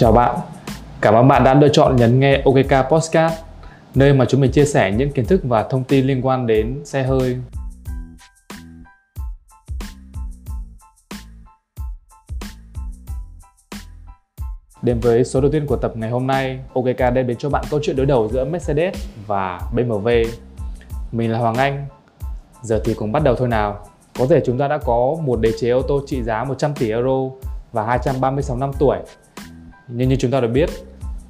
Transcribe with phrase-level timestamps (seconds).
[0.00, 0.36] Chào bạn,
[1.00, 3.34] cảm ơn bạn đã lựa chọn nhấn nghe OKK Podcast,
[3.94, 6.80] nơi mà chúng mình chia sẻ những kiến thức và thông tin liên quan đến
[6.84, 7.36] xe hơi.
[14.82, 17.64] Đến với số đầu tiên của tập ngày hôm nay, OKK đem đến cho bạn
[17.70, 20.24] câu chuyện đối đầu giữa Mercedes và BMW.
[21.12, 21.86] Mình là Hoàng Anh.
[22.62, 23.86] Giờ thì cùng bắt đầu thôi nào.
[24.18, 26.90] Có thể chúng ta đã có một đế chế ô tô trị giá 100 tỷ
[26.90, 27.30] euro
[27.72, 28.98] và 236 năm tuổi.
[29.92, 30.70] Nhưng như chúng ta đã biết,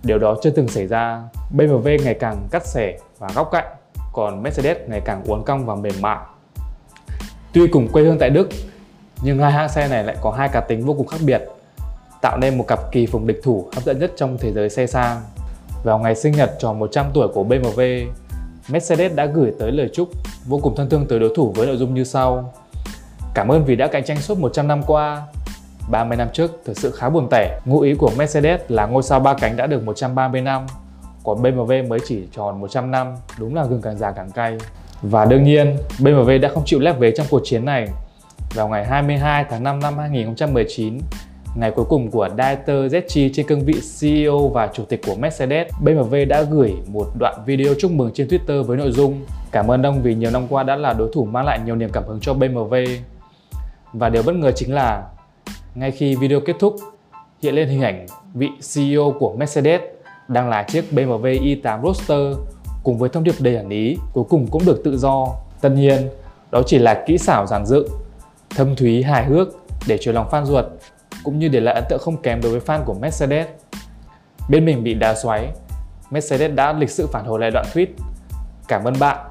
[0.02, 1.22] điều đó chưa từng xảy ra.
[1.56, 3.64] BMW ngày càng cắt xẻ và góc cạnh,
[4.12, 6.18] còn Mercedes ngày càng uốn cong và mềm mại.
[7.52, 8.48] Tuy cùng quê hương tại Đức,
[9.22, 11.42] nhưng hai hãng xe này lại có hai cá tính vô cùng khác biệt,
[12.20, 14.86] tạo nên một cặp kỳ phùng địch thủ hấp dẫn nhất trong thế giới xe
[14.86, 15.20] sang.
[15.84, 18.06] Vào ngày sinh nhật tròn 100 tuổi của BMW,
[18.68, 20.08] Mercedes đã gửi tới lời chúc
[20.46, 22.52] vô cùng thân thương tới đối thủ với nội dung như sau.
[23.34, 25.22] Cảm ơn vì đã cạnh tranh suốt 100 năm qua.
[25.88, 27.60] 30 năm trước thực sự khá buồn tẻ.
[27.64, 30.66] Ngụ ý của Mercedes là ngôi sao ba cánh đã được 130 năm,
[31.24, 34.58] còn BMW mới chỉ tròn 100 năm, đúng là gừng càng già càng cay.
[35.02, 37.88] Và đương nhiên, BMW đã không chịu lép vế trong cuộc chiến này.
[38.54, 40.98] Vào ngày 22 tháng 5 năm 2019,
[41.54, 45.66] ngày cuối cùng của Dieter Zetschi trên cương vị CEO và chủ tịch của Mercedes,
[45.84, 49.20] BMW đã gửi một đoạn video chúc mừng trên Twitter với nội dung
[49.52, 51.90] Cảm ơn ông vì nhiều năm qua đã là đối thủ mang lại nhiều niềm
[51.92, 52.86] cảm hứng cho BMW.
[53.92, 55.02] Và điều bất ngờ chính là
[55.74, 56.76] ngay khi video kết thúc,
[57.42, 59.80] hiện lên hình ảnh vị CEO của Mercedes
[60.28, 62.36] đang lái chiếc BMW i8 Roadster
[62.82, 65.26] cùng với thông điệp đầy ẩn ý cuối cùng cũng được tự do.
[65.60, 66.08] Tất nhiên,
[66.50, 67.86] đó chỉ là kỹ xảo giản dựng,
[68.50, 69.48] thâm thúy hài hước
[69.86, 70.64] để chiều lòng fan ruột
[71.24, 73.46] cũng như để lại ấn tượng không kém đối với fan của Mercedes.
[74.48, 75.48] Bên mình bị đá xoáy,
[76.10, 77.86] Mercedes đã lịch sự phản hồi lại đoạn tweet
[78.68, 79.26] Cảm ơn bạn.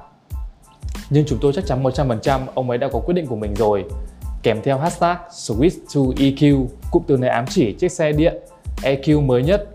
[1.10, 3.84] Nhưng chúng tôi chắc chắn 100% ông ấy đã có quyết định của mình rồi
[4.42, 6.66] kèm theo hashtag Switch to EQ.
[6.90, 8.36] Cụm từ này ám chỉ chiếc xe điện
[8.82, 9.68] EQ mới nhất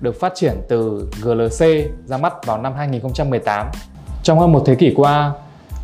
[0.00, 1.66] được phát triển từ GLC
[2.04, 3.66] ra mắt vào năm 2018.
[4.22, 5.32] Trong hơn một thế kỷ qua,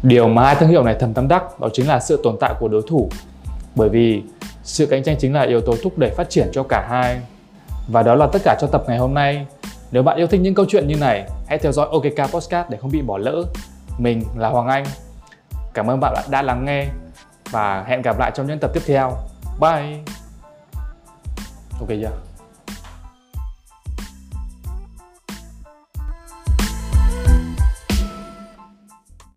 [0.02, 2.54] điều mà hai thương hiệu này thầm tâm đắc đó chính là sự tồn tại
[2.60, 3.10] của đối thủ.
[3.74, 4.22] Bởi vì
[4.62, 7.20] sự cạnh tranh chính là yếu tố thúc đẩy phát triển cho cả hai.
[7.88, 9.46] Và đó là tất cả cho tập ngày hôm nay.
[9.92, 12.78] Nếu bạn yêu thích những câu chuyện như này, hãy theo dõi OKK Podcast để
[12.80, 13.44] không bị bỏ lỡ.
[13.98, 14.84] Mình là Hoàng Anh.
[15.74, 16.86] Cảm ơn bạn đã lắng nghe
[17.50, 19.16] và hẹn gặp lại trong những tập tiếp theo.
[19.60, 19.98] Bye.
[21.80, 22.29] Ok chưa?